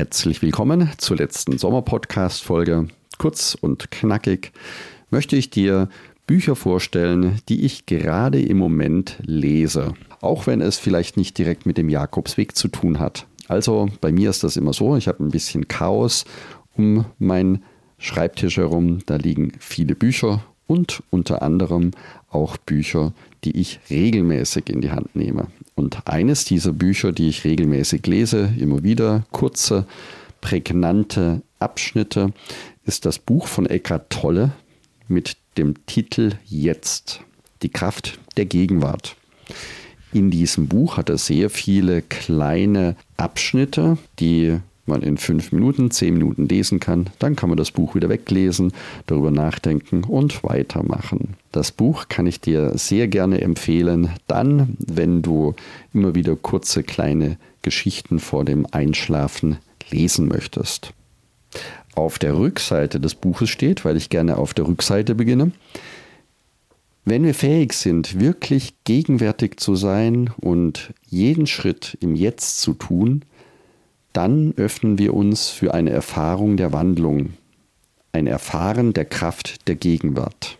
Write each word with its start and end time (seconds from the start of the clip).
Herzlich 0.00 0.40
willkommen 0.40 0.88
zur 0.96 1.18
letzten 1.18 1.58
Sommerpodcast-Folge. 1.58 2.88
Kurz 3.18 3.54
und 3.60 3.90
knackig 3.90 4.52
möchte 5.10 5.36
ich 5.36 5.50
dir 5.50 5.90
Bücher 6.26 6.56
vorstellen, 6.56 7.38
die 7.50 7.66
ich 7.66 7.84
gerade 7.84 8.40
im 8.40 8.56
Moment 8.56 9.18
lese. 9.20 9.92
Auch 10.22 10.46
wenn 10.46 10.62
es 10.62 10.78
vielleicht 10.78 11.18
nicht 11.18 11.36
direkt 11.36 11.66
mit 11.66 11.76
dem 11.76 11.90
Jakobsweg 11.90 12.56
zu 12.56 12.68
tun 12.68 12.98
hat. 12.98 13.26
Also 13.46 13.90
bei 14.00 14.10
mir 14.10 14.30
ist 14.30 14.42
das 14.42 14.56
immer 14.56 14.72
so, 14.72 14.96
ich 14.96 15.06
habe 15.06 15.22
ein 15.22 15.32
bisschen 15.32 15.68
Chaos 15.68 16.24
um 16.78 17.04
meinen 17.18 17.62
Schreibtisch 17.98 18.56
herum. 18.56 19.00
Da 19.04 19.16
liegen 19.16 19.52
viele 19.58 19.94
Bücher 19.94 20.42
und 20.66 21.02
unter 21.10 21.42
anderem 21.42 21.90
auch 22.30 22.56
Bücher, 22.56 23.12
die 23.44 23.56
ich 23.56 23.80
regelmäßig 23.90 24.68
in 24.68 24.80
die 24.80 24.90
Hand 24.90 25.14
nehme. 25.14 25.48
Und 25.74 26.06
eines 26.06 26.44
dieser 26.44 26.72
Bücher, 26.72 27.12
die 27.12 27.28
ich 27.28 27.44
regelmäßig 27.44 28.06
lese, 28.06 28.52
immer 28.58 28.82
wieder 28.82 29.24
kurze, 29.30 29.86
prägnante 30.40 31.42
Abschnitte, 31.58 32.32
ist 32.84 33.04
das 33.04 33.18
Buch 33.18 33.46
von 33.46 33.66
Eckhart 33.66 34.10
Tolle 34.10 34.52
mit 35.08 35.36
dem 35.58 35.74
Titel 35.86 36.32
Jetzt, 36.46 37.20
die 37.62 37.68
Kraft 37.68 38.18
der 38.36 38.46
Gegenwart. 38.46 39.16
In 40.12 40.30
diesem 40.30 40.66
Buch 40.66 40.96
hat 40.96 41.08
er 41.08 41.18
sehr 41.18 41.50
viele 41.50 42.02
kleine 42.02 42.96
Abschnitte, 43.16 43.98
die 44.18 44.58
man 44.86 45.02
in 45.02 45.16
fünf 45.16 45.52
Minuten, 45.52 45.90
zehn 45.90 46.14
Minuten 46.14 46.48
lesen 46.48 46.80
kann. 46.80 47.06
Dann 47.18 47.36
kann 47.36 47.48
man 47.48 47.58
das 47.58 47.70
Buch 47.70 47.94
wieder 47.94 48.08
weglesen, 48.08 48.72
darüber 49.06 49.30
nachdenken 49.30 50.04
und 50.04 50.42
weitermachen. 50.42 51.36
Das 51.52 51.72
Buch 51.72 52.06
kann 52.08 52.26
ich 52.26 52.40
dir 52.40 52.76
sehr 52.76 53.08
gerne 53.08 53.40
empfehlen, 53.40 54.10
dann, 54.26 54.76
wenn 54.78 55.22
du 55.22 55.54
immer 55.92 56.14
wieder 56.14 56.36
kurze 56.36 56.82
kleine 56.82 57.36
Geschichten 57.62 58.20
vor 58.20 58.44
dem 58.44 58.66
Einschlafen 58.70 59.58
lesen 59.90 60.28
möchtest. 60.28 60.92
Auf 61.94 62.18
der 62.18 62.36
Rückseite 62.36 63.00
des 63.00 63.14
Buches 63.14 63.50
steht, 63.50 63.84
weil 63.84 63.96
ich 63.96 64.08
gerne 64.08 64.38
auf 64.38 64.54
der 64.54 64.66
Rückseite 64.66 65.14
beginne, 65.14 65.52
wenn 67.04 67.24
wir 67.24 67.34
fähig 67.34 67.72
sind, 67.72 68.20
wirklich 68.20 68.74
gegenwärtig 68.84 69.58
zu 69.58 69.74
sein 69.74 70.30
und 70.38 70.92
jeden 71.08 71.46
Schritt 71.46 71.96
im 72.00 72.14
Jetzt 72.14 72.60
zu 72.60 72.74
tun, 72.74 73.24
dann 74.12 74.54
öffnen 74.56 74.98
wir 74.98 75.14
uns 75.14 75.48
für 75.48 75.74
eine 75.74 75.90
Erfahrung 75.90 76.56
der 76.56 76.72
Wandlung, 76.72 77.34
ein 78.12 78.26
Erfahren 78.26 78.92
der 78.92 79.04
Kraft 79.04 79.68
der 79.68 79.76
Gegenwart. 79.76 80.58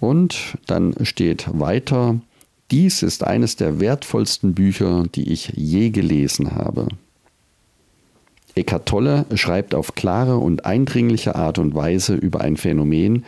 Und 0.00 0.58
dann 0.66 0.94
steht 1.04 1.46
weiter, 1.52 2.20
dies 2.70 3.02
ist 3.02 3.24
eines 3.24 3.56
der 3.56 3.80
wertvollsten 3.80 4.54
Bücher, 4.54 5.04
die 5.14 5.30
ich 5.30 5.52
je 5.56 5.90
gelesen 5.90 6.54
habe. 6.54 6.88
Eckhart 8.54 8.86
Tolle 8.86 9.26
schreibt 9.34 9.74
auf 9.74 9.94
klare 9.94 10.38
und 10.38 10.64
eindringliche 10.66 11.36
Art 11.36 11.58
und 11.58 11.74
Weise 11.74 12.14
über 12.14 12.40
ein 12.40 12.56
Phänomen, 12.56 13.24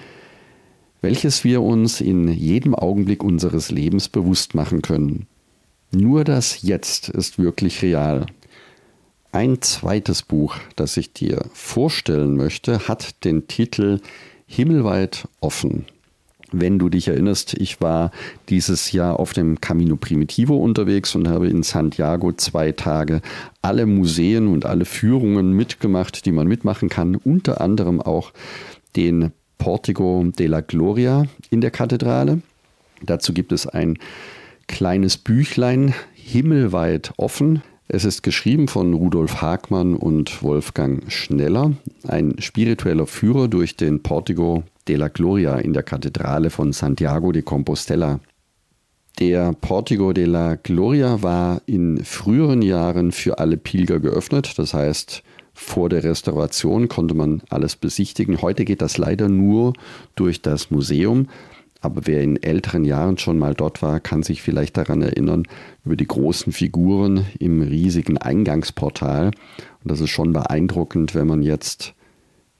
welches 1.01 1.45
wir 1.45 1.63
uns 1.63 2.01
in 2.01 2.29
jedem 2.29 2.75
Augenblick 2.75 3.23
unseres 3.23 3.71
Lebens 3.71 4.09
bewusst 4.09 4.55
machen 4.55 4.83
können. 4.83 5.27
Nur 5.91 6.25
das 6.25 6.63
Jetzt 6.63 7.09
ist 7.09 7.39
wirklich 7.39 7.83
real. 7.83 8.27
Ein 9.35 9.63
zweites 9.63 10.21
Buch, 10.21 10.57
das 10.77 10.99
ich 10.99 11.15
dir 11.15 11.47
vorstellen 11.55 12.37
möchte, 12.37 12.87
hat 12.87 13.25
den 13.25 13.49
Titel 13.49 13.99
Himmelweit 14.47 15.27
offen. 15.41 15.87
Wenn 16.53 16.79
du 16.79 16.91
dich 16.91 17.09
erinnerst, 17.09 17.55
ich 17.55 17.81
war 17.81 18.11
dieses 18.51 18.93
Jahr 18.93 19.19
auf 19.19 19.33
dem 19.33 19.59
Camino 19.59 19.97
Primitivo 19.97 20.59
unterwegs 20.59 21.15
und 21.15 21.29
habe 21.29 21.49
in 21.49 21.63
Santiago 21.63 22.33
zwei 22.35 22.73
Tage 22.73 23.23
alle 23.63 23.87
Museen 23.87 24.49
und 24.49 24.67
alle 24.67 24.85
Führungen 24.85 25.53
mitgemacht, 25.53 26.27
die 26.27 26.33
man 26.33 26.47
mitmachen 26.47 26.91
kann, 26.91 27.15
unter 27.15 27.63
anderem 27.63 28.03
auch 28.03 28.35
den 28.97 29.33
Portico 29.57 30.27
de 30.39 30.47
la 30.47 30.61
Gloria 30.61 31.25
in 31.49 31.63
der 31.63 31.71
Kathedrale. 31.71 32.43
Dazu 33.01 33.33
gibt 33.33 33.53
es 33.53 33.67
ein 33.67 33.99
kleines 34.69 35.17
Büchlein, 35.17 35.95
Himmelweit 36.13 37.15
offen, 37.17 37.63
es 37.95 38.07
ist 38.07 38.23
geschrieben 38.23 38.69
von 38.69 38.95
Rudolf 38.95 39.43
Hagmann 39.43 39.95
und 39.95 40.43
Wolfgang 40.43 41.13
Schneller, 41.13 41.73
ein 42.09 42.35
spiritueller 42.39 43.07
Führer 43.07 43.49
durch 43.49 43.77
den 43.77 44.03
Portico 44.03 44.65
de 44.89 44.97
la 44.97 45.09
Gloria 45.09 45.59
in 45.59 45.75
der 45.75 45.83
Kathedrale 45.83 46.49
von 46.49 46.73
Santiago 46.73 47.33
de 47.33 47.43
Compostela. 47.43 48.19
Der 49.21 49.53
Portico 49.53 50.15
de 50.15 50.25
la 50.25 50.55
Gloria 50.55 51.21
war 51.21 51.61
in 51.67 52.03
früheren 52.03 52.63
Jahren 52.63 53.13
für 53.13 53.39
alle 53.39 53.59
Pilger 53.59 54.01
geöffnet, 54.01 54.59
das 54.59 54.73
heißt, 54.73 55.23
vor 55.53 55.91
der 55.91 56.03
Restauration 56.03 56.89
konnte 56.89 57.13
man 57.15 57.43
alles 57.51 57.77
besichtigen. 57.77 58.41
Heute 58.41 58.65
geht 58.65 58.81
das 58.81 58.97
leider 58.97 59.29
nur 59.29 59.75
durch 60.15 60.41
das 60.41 60.71
Museum. 60.71 61.29
Aber 61.83 62.07
wer 62.07 62.23
in 62.23 62.41
älteren 62.43 62.85
Jahren 62.85 63.19
schon 63.19 63.39
mal 63.39 63.55
dort 63.55 63.83
war, 63.83 63.99
kann 64.01 64.23
sich 64.23 64.41
vielleicht 64.41 64.77
daran 64.77 65.03
erinnern, 65.03 65.43
über 65.85 65.97
die 65.97 66.07
großen 66.07 66.53
Figuren 66.53 67.27
im 67.39 67.61
riesigen 67.61 68.17
Eingangsportal. 68.19 69.27
Und 69.27 69.91
das 69.91 70.01
ist 70.01 70.11
schon 70.11 70.33
beeindruckend, 70.33 71.15
wenn 71.15 71.27
man 71.27 71.43
jetzt 71.43 71.95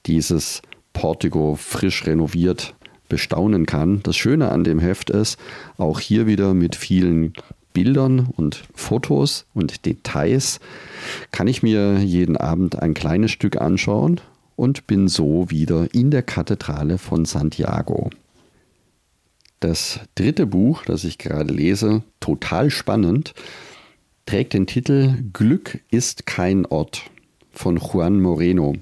dieses 0.05 0.61
Portico 0.91 1.55
frisch 1.55 2.05
renoviert 2.05 2.75
bestaunen 3.07 3.65
kann. 3.65 4.01
Das 4.03 4.17
Schöne 4.17 4.51
an 4.51 4.63
dem 4.63 4.79
Heft 4.79 5.09
ist, 5.09 5.39
auch 5.77 5.99
hier 5.99 6.27
wieder 6.27 6.53
mit 6.53 6.75
vielen 6.75 7.33
Bildern 7.71 8.27
und 8.35 8.63
Fotos 8.75 9.45
und 9.53 9.85
Details 9.85 10.59
kann 11.31 11.47
ich 11.47 11.63
mir 11.63 11.99
jeden 11.99 12.37
Abend 12.37 12.81
ein 12.81 12.93
kleines 12.93 13.31
Stück 13.31 13.59
anschauen 13.59 14.19
und 14.55 14.85
bin 14.85 15.07
so 15.07 15.49
wieder 15.49 15.87
in 15.93 16.11
der 16.11 16.23
Kathedrale 16.23 16.97
von 16.97 17.25
Santiago. 17.25 18.09
Das 19.63 20.01
dritte 20.15 20.45
Buch, 20.45 20.83
das 20.83 21.05
ich 21.05 21.17
gerade 21.17 21.53
lese, 21.53 22.03
total 22.19 22.69
spannend, 22.69 23.33
trägt 24.25 24.51
den 24.51 24.67
Titel 24.67 25.23
Glück 25.31 25.79
ist 25.89 26.25
kein 26.25 26.65
Ort 26.65 27.03
von 27.53 27.77
Juan 27.77 28.21
Moreno. 28.21 28.75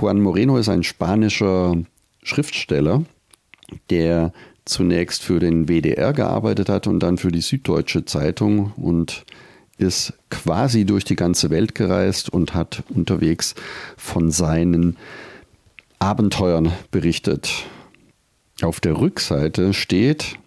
Juan 0.00 0.20
Moreno 0.20 0.58
ist 0.58 0.68
ein 0.68 0.82
spanischer 0.82 1.76
Schriftsteller, 2.24 3.04
der 3.88 4.32
zunächst 4.64 5.22
für 5.22 5.38
den 5.38 5.68
WDR 5.68 6.12
gearbeitet 6.12 6.68
hat 6.68 6.88
und 6.88 6.98
dann 6.98 7.16
für 7.16 7.30
die 7.30 7.40
Süddeutsche 7.40 8.04
Zeitung 8.04 8.72
und 8.72 9.24
ist 9.78 10.14
quasi 10.30 10.84
durch 10.84 11.04
die 11.04 11.14
ganze 11.14 11.48
Welt 11.50 11.76
gereist 11.76 12.28
und 12.28 12.54
hat 12.54 12.82
unterwegs 12.88 13.54
von 13.96 14.32
seinen 14.32 14.96
Abenteuern 16.00 16.72
berichtet. 16.90 17.68
Auf 18.62 18.80
der 18.80 18.98
Rückseite 18.98 19.74
steht, 19.74 20.38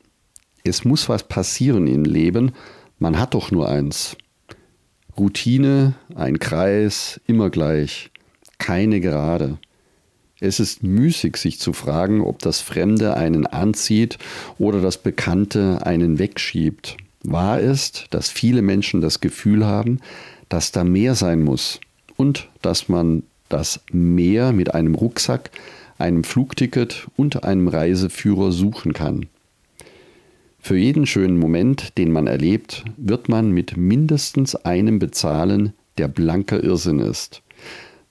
es 0.63 0.83
muss 0.83 1.09
was 1.09 1.23
passieren 1.23 1.87
im 1.87 2.05
Leben, 2.05 2.53
man 2.97 3.19
hat 3.19 3.35
doch 3.35 3.51
nur 3.51 3.69
eins. 3.69 4.17
Routine, 5.15 5.93
ein 6.15 6.39
Kreis, 6.39 7.21
immer 7.27 7.49
gleich, 7.49 8.09
keine 8.57 8.99
Gerade. 8.99 9.59
Es 10.39 10.59
ist 10.59 10.81
müßig, 10.81 11.37
sich 11.37 11.59
zu 11.59 11.71
fragen, 11.73 12.21
ob 12.21 12.39
das 12.39 12.61
Fremde 12.61 13.15
einen 13.15 13.45
anzieht 13.45 14.17
oder 14.57 14.81
das 14.81 14.97
Bekannte 14.97 15.85
einen 15.85 16.17
wegschiebt. 16.17 16.97
Wahr 17.23 17.59
ist, 17.59 18.07
dass 18.09 18.29
viele 18.29 18.61
Menschen 18.61 19.01
das 19.01 19.19
Gefühl 19.19 19.65
haben, 19.65 19.99
dass 20.47 20.71
da 20.71 20.83
mehr 20.83 21.15
sein 21.15 21.43
muss 21.43 21.79
und 22.15 22.49
dass 22.61 22.89
man 22.89 23.23
das 23.49 23.81
Mehr 23.91 24.53
mit 24.53 24.73
einem 24.73 24.95
Rucksack 24.95 25.51
einem 25.99 26.23
Flugticket 26.23 27.07
und 27.15 27.43
einem 27.43 27.67
Reiseführer 27.67 28.51
suchen 28.51 28.93
kann. 28.93 29.27
Für 30.59 30.77
jeden 30.77 31.05
schönen 31.05 31.37
Moment, 31.37 31.97
den 31.97 32.11
man 32.11 32.27
erlebt, 32.27 32.83
wird 32.97 33.29
man 33.29 33.51
mit 33.51 33.77
mindestens 33.77 34.55
einem 34.55 34.99
bezahlen, 34.99 35.73
der 35.97 36.07
blanker 36.07 36.63
Irrsinn 36.63 36.99
ist. 36.99 37.41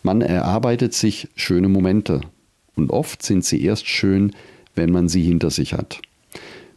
Man 0.03 0.23
erarbeitet 0.23 0.95
sich 0.95 1.29
schöne 1.35 1.69
Momente 1.69 2.21
und 2.77 2.91
oft 2.91 3.23
sind 3.23 3.45
sie 3.45 3.63
erst 3.63 3.87
schön, 3.87 4.33
wenn 4.75 4.91
man 4.91 5.09
sie 5.09 5.23
hinter 5.23 5.51
sich 5.51 5.75
hat. 5.75 6.01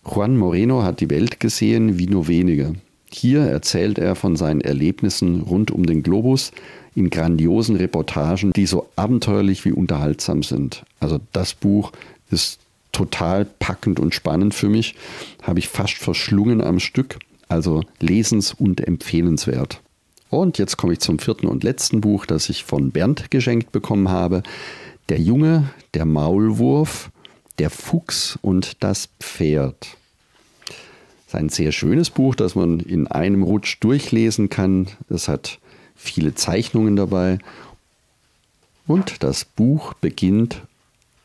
Juan 0.04 0.36
Moreno 0.36 0.84
hat 0.84 1.00
die 1.00 1.10
Welt 1.10 1.40
gesehen 1.40 2.00
wie 2.00 2.08
nur 2.08 2.28
wenige. 2.28 2.74
Hier 3.14 3.42
erzählt 3.42 4.00
er 4.00 4.16
von 4.16 4.36
seinen 4.36 4.62
Erlebnissen 4.62 5.42
rund 5.42 5.70
um 5.72 5.86
den 5.86 6.02
Globus 6.02 6.52
in 6.96 7.10
grandiosen 7.10 7.76
Reportagen, 7.76 8.52
die 8.54 8.66
so 8.66 8.88
abenteuerlich 8.96 9.66
wie 9.66 9.72
unterhaltsam 9.72 10.44
sind. 10.44 10.84
Also 11.00 11.20
das 11.34 11.54
Buch 11.54 11.92
ist 12.30 12.60
total 12.92 13.46
packend 13.46 14.00
und 14.00 14.16
spannend 14.16 14.54
für 14.54 14.70
mich, 14.70 14.96
habe 15.42 15.60
ich 15.60 15.68
fast 15.68 15.96
verschlungen 15.96 16.62
am 16.62 16.80
Stück, 16.80 17.20
also 17.48 17.84
lesens- 18.02 18.54
und 18.54 18.86
empfehlenswert. 18.86 19.82
Und 20.30 20.58
jetzt 20.58 20.78
komme 20.78 20.94
ich 20.94 21.00
zum 21.00 21.20
vierten 21.20 21.48
und 21.48 21.64
letzten 21.64 22.00
Buch, 22.02 22.26
das 22.26 22.50
ich 22.50 22.64
von 22.64 22.92
Bernd 22.92 23.32
geschenkt 23.32 23.72
bekommen 23.74 24.10
habe. 24.10 24.44
Der 25.10 25.20
Junge, 25.20 25.70
der 25.94 26.06
Maulwurf, 26.06 27.12
der 27.60 27.70
Fuchs 27.70 28.40
und 28.42 28.82
das 28.82 29.10
Pferd. 29.20 29.98
Ist 31.32 31.38
ein 31.38 31.48
sehr 31.48 31.72
schönes 31.72 32.10
Buch, 32.10 32.36
das 32.36 32.56
man 32.56 32.82
in 32.82 33.08
einem 33.08 33.44
Rutsch 33.44 33.78
durchlesen 33.80 34.50
kann. 34.50 34.90
Es 35.08 35.30
hat 35.30 35.60
viele 35.96 36.36
Zeichnungen 36.36 36.98
dabei 36.98 37.40
und 38.86 39.24
das 39.24 39.46
Buch 39.46 39.94
beginnt 39.94 40.64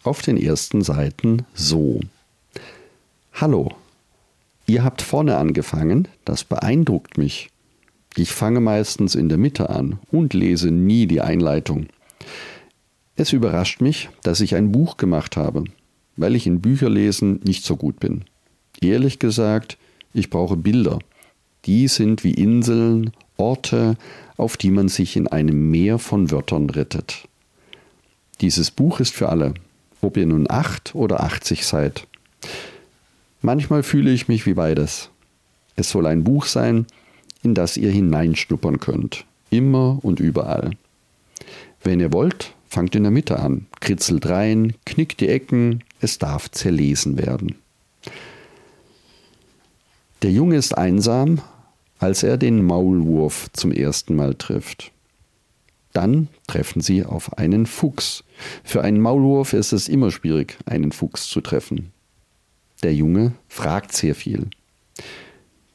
auf 0.05 0.23
den 0.23 0.37
ersten 0.37 0.83
Seiten 0.83 1.45
so. 1.55 1.99
Hallo, 3.33 3.73
ihr 4.69 4.85
habt 4.85 5.03
vorne 5.03 5.39
angefangen, 5.39 6.07
das 6.25 6.45
beeindruckt 6.45 7.19
mich. 7.19 7.51
Ich 8.15 8.31
fange 8.31 8.61
meistens 8.61 9.17
in 9.17 9.29
der 9.29 9.39
Mitte 9.39 9.71
an 9.71 9.99
und 10.13 10.35
lese 10.35 10.71
nie 10.71 11.09
die 11.09 11.21
Einleitung. 11.21 11.89
Es 13.17 13.33
überrascht 13.33 13.81
mich, 13.81 14.09
dass 14.23 14.41
ich 14.41 14.55
ein 14.55 14.71
Buch 14.71 14.99
gemacht 14.99 15.37
habe, 15.37 15.65
weil 16.17 16.37
ich 16.37 16.47
in 16.47 16.61
Bücherlesen 16.61 17.41
nicht 17.43 17.65
so 17.65 17.75
gut 17.75 17.99
bin. 17.99 18.25
Ehrlich 18.81 19.19
gesagt, 19.19 19.79
ich 20.17 20.31
brauche 20.31 20.57
Bilder. 20.57 20.99
Die 21.67 21.89
sind 21.89 22.25
wie 22.25 22.35
Inseln, 22.35 23.13
Orte, 23.37 23.97
auf 24.37 24.57
die 24.57 24.71
man 24.71 24.89
sich 24.89 25.17
in 25.17 25.29
einem 25.29 25.71
Meer 25.71 25.99
von 25.99 26.31
Wörtern 26.31 26.71
rettet. 26.71 27.29
Dieses 28.41 28.71
Buch 28.71 29.01
ist 29.01 29.15
für 29.15 29.29
alle, 29.29 29.55
ob 30.01 30.17
ihr 30.17 30.27
nun 30.27 30.47
acht 30.49 30.95
oder 30.95 31.23
achtzig 31.23 31.67
seid. 31.67 32.07
Manchmal 33.43 33.83
fühle 33.83 34.11
ich 34.11 34.29
mich 34.29 34.47
wie 34.47 34.55
beides. 34.55 35.11
Es 35.75 35.91
soll 35.91 36.07
ein 36.07 36.25
Buch 36.25 36.47
sein, 36.47 36.87
in 37.43 37.55
das 37.55 37.77
ihr 37.77 37.91
hineinschnuppern 37.91 38.81
könnt, 38.81 39.25
immer 39.51 39.99
und 40.03 40.21
überall. 40.21 40.71
Wenn 41.83 42.01
ihr 42.01 42.13
wollt, 42.13 42.55
fangt 42.69 42.95
in 42.95 43.03
der 43.03 43.13
Mitte 43.13 43.39
an, 43.39 43.67
kritzelt 43.81 44.27
rein, 44.27 44.75
knickt 44.85 45.21
die 45.21 45.29
Ecken, 45.29 45.85
es 46.01 46.19
darf 46.19 46.51
zerlesen 46.51 47.19
werden. 47.19 47.57
Der 50.23 50.31
Junge 50.31 50.57
ist 50.57 50.77
einsam, 50.79 51.43
als 51.99 52.23
er 52.23 52.39
den 52.39 52.65
Maulwurf 52.65 53.51
zum 53.53 53.71
ersten 53.71 54.17
Mal 54.17 54.35
trifft. 54.35 54.91
Dann 55.93 56.29
treffen 56.47 56.81
sie 56.81 57.05
auf 57.05 57.37
einen 57.39 57.67
Fuchs. 57.67 58.25
Für 58.65 58.83
einen 58.83 59.01
Maulwurf 59.01 59.53
ist 59.53 59.73
es 59.73 59.89
immer 59.89 60.11
schwierig, 60.11 60.57
einen 60.65 60.93
Fuchs 60.93 61.29
zu 61.29 61.43
treffen. 61.43 61.93
Der 62.83 62.95
Junge 62.95 63.33
fragt 63.49 63.93
sehr 63.93 64.15
viel. 64.15 64.49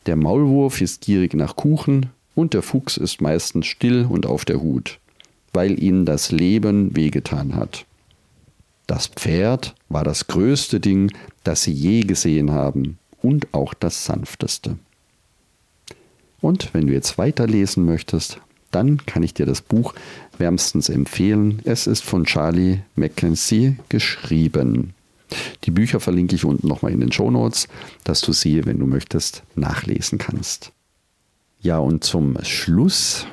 Der 0.08 0.16
Maulwurf 0.16 0.82
ist 0.82 1.02
gierig 1.02 1.36
nach 1.36 1.56
Kuchen 1.56 2.08
und 2.34 2.56
der 2.56 2.64
Fuchs 2.64 2.98
ist 2.98 3.22
meistens 3.22 3.68
still 3.68 4.08
und 4.10 4.26
auf 4.26 4.44
der 4.44 4.62
Hut, 4.62 5.00
weil 5.54 5.82
ihnen 5.82 6.06
das 6.06 6.32
Leben 6.32 6.96
wehgetan 6.96 7.56
hat. 7.56 7.86
Das 8.88 9.06
Pferd 9.06 9.76
war 9.90 10.04
das 10.04 10.26
größte 10.26 10.80
Ding, 10.80 11.12
das 11.44 11.64
sie 11.64 11.74
je 11.74 12.02
gesehen 12.02 12.52
haben 12.52 12.98
und 13.22 13.54
auch 13.54 13.74
das 13.74 14.06
sanfteste. 14.06 14.78
Und 16.42 16.74
wenn 16.74 16.88
du 16.88 16.94
jetzt 16.94 17.18
weiterlesen 17.18 17.86
möchtest, 17.86 18.40
dann 18.72 19.06
kann 19.06 19.24
ich 19.24 19.34
dir 19.34 19.46
das 19.46 19.62
Buch 19.62 19.94
wärmstens 20.38 20.90
empfehlen. 20.90 21.62
Es 21.66 21.88
ist 21.88 22.04
von 22.04 22.26
Charlie 22.26 22.80
Mackenzie 22.96 23.78
geschrieben. 23.90 24.94
Die 25.64 25.72
Bücher 25.72 26.00
verlinke 26.00 26.36
ich 26.36 26.46
unten 26.46 26.68
nochmal 26.68 26.92
in 26.92 27.00
den 27.00 27.12
Show 27.12 27.32
Notes, 27.32 27.68
dass 28.04 28.22
du 28.22 28.34
sie, 28.34 28.66
wenn 28.66 28.80
du 28.80 28.86
möchtest, 28.86 29.44
nachlesen 29.56 30.18
kannst. 30.18 30.72
Ja, 31.62 31.78
und 31.78 32.04
zum 32.04 32.38
Schluss 32.44 33.28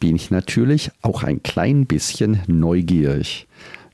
bin 0.00 0.16
ich 0.16 0.30
natürlich 0.30 0.90
auch 1.02 1.22
ein 1.22 1.42
klein 1.42 1.86
bisschen 1.86 2.40
neugierig. 2.46 3.46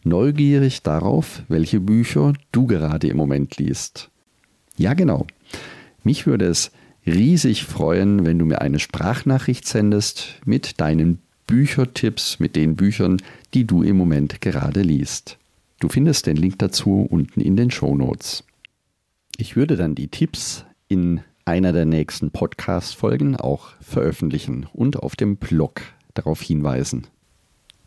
Neugierig 0.04 0.82
darauf, 0.82 1.42
welche 1.48 1.80
Bücher 1.80 2.32
du 2.52 2.66
gerade 2.66 3.08
im 3.08 3.16
Moment 3.16 3.56
liest. 3.58 4.10
Ja, 4.76 4.94
genau. 4.94 5.26
Mich 6.02 6.26
würde 6.26 6.46
es 6.46 6.70
riesig 7.06 7.64
freuen, 7.64 8.24
wenn 8.24 8.38
du 8.38 8.44
mir 8.44 8.60
eine 8.60 8.78
Sprachnachricht 8.78 9.66
sendest 9.66 10.40
mit 10.44 10.80
deinen 10.80 11.18
Büchertipps, 11.46 12.38
mit 12.38 12.56
den 12.56 12.76
Büchern, 12.76 13.20
die 13.54 13.66
du 13.66 13.82
im 13.82 13.96
Moment 13.96 14.40
gerade 14.40 14.82
liest. 14.82 15.38
Du 15.80 15.88
findest 15.88 16.26
den 16.26 16.36
Link 16.36 16.58
dazu 16.58 17.06
unten 17.08 17.40
in 17.40 17.56
den 17.56 17.70
Show 17.70 17.96
Notes. 17.96 18.44
Ich 19.36 19.56
würde 19.56 19.76
dann 19.76 19.94
die 19.94 20.08
Tipps 20.08 20.64
in 20.88 21.22
einer 21.44 21.72
der 21.72 21.86
nächsten 21.86 22.30
Podcast-Folgen 22.30 23.36
auch 23.36 23.70
veröffentlichen 23.80 24.66
und 24.72 24.98
auf 24.98 25.16
dem 25.16 25.36
Blog 25.36 25.80
darauf 26.14 26.42
hinweisen. 26.42 27.06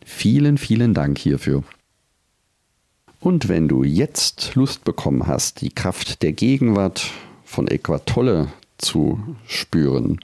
Vielen, 0.04 0.58
vielen 0.58 0.94
Dank 0.94 1.18
hierfür. 1.18 1.64
Und 3.20 3.48
wenn 3.48 3.70
du 3.70 3.84
jetzt 3.84 4.56
Lust 4.56 4.84
bekommen 4.84 5.28
hast, 5.28 5.62
die 5.62 5.70
Kraft 5.70 6.24
der 6.24 6.34
Gegenwart 6.34 7.10
von 7.54 7.68
Equatolle 7.68 8.48
zu 8.78 9.20
spüren 9.48 10.20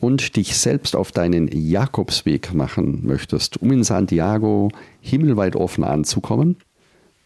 und 0.00 0.36
dich 0.36 0.56
selbst 0.56 0.96
auf 0.96 1.12
deinen 1.12 1.48
Jakobsweg 1.48 2.52
machen 2.52 3.06
möchtest, 3.06 3.62
um 3.62 3.70
in 3.70 3.84
Santiago 3.84 4.70
himmelweit 5.00 5.56
offen 5.56 5.84
anzukommen, 5.84 6.56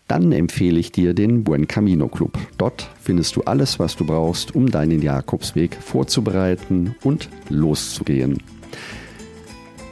dann 0.09 0.33
empfehle 0.33 0.79
ich 0.79 0.93
dir 0.93 1.15
den 1.15 1.43
Buen 1.43 1.67
Camino 1.69 2.09
Club. 2.09 2.37
Dort 2.59 2.91
findest 3.01 3.37
du 3.37 3.43
alles, 3.43 3.79
was 3.79 3.97
du 3.97 4.05
brauchst, 4.05 4.55
um 4.55 4.71
deinen 4.71 5.03
Jakobsweg 5.03 5.75
vorzubereiten 5.75 6.95
und 7.03 7.29
loszugehen. 7.49 8.43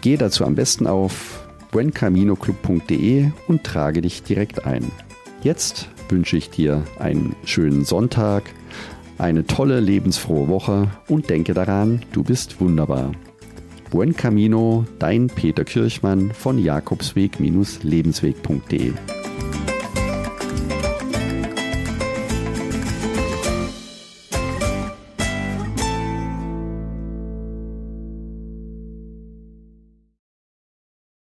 Gehe 0.03 0.19
dazu 0.19 0.45
am 0.45 0.55
besten 0.55 0.87
auf 0.87 1.49
buencaminoclub.de 1.71 3.31
und 3.47 3.65
trage 3.65 4.03
dich 4.03 4.23
direkt 4.23 4.67
ein. 4.67 4.91
Jetzt 5.43 5.89
wünsche 6.09 6.37
ich 6.37 6.51
dir 6.51 6.83
einen 6.99 7.37
schönen 7.45 7.85
Sonntag, 7.85 8.45
eine 9.19 9.47
tolle, 9.47 9.81
lebensfrohe 9.81 10.49
Woche 10.49 10.91
und 11.09 11.31
denke 11.31 11.55
daran, 11.55 12.03
du 12.13 12.23
bist 12.23 12.61
wunderbar. 12.61 13.13
Buen 13.91 14.15
Camino, 14.15 14.85
dein 14.99 15.29
Peter 15.29 15.65
Kirchmann 15.65 16.33
von 16.33 16.59
Jakobsweg-lebensweg.de 16.59 18.93